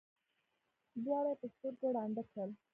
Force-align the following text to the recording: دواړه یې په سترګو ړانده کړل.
دواړه 1.03 1.29
یې 1.33 1.37
په 1.39 1.47
سترګو 1.53 1.87
ړانده 1.95 2.23
کړل. 2.29 2.49